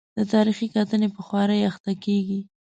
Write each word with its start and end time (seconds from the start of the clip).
د 0.17 0.19
تاریخي 0.33 0.67
کتنې 0.75 1.07
په 1.15 1.21
خوارۍ 1.27 1.59
اخته 1.69 1.91
کېږي. 2.03 2.39